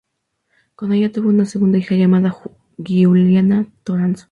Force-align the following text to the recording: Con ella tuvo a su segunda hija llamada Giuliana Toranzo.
Con 0.73 0.93
ella 0.93 1.11
tuvo 1.11 1.29
a 1.29 1.45
su 1.45 1.51
segunda 1.51 1.77
hija 1.77 1.93
llamada 1.93 2.35
Giuliana 2.79 3.67
Toranzo. 3.83 4.19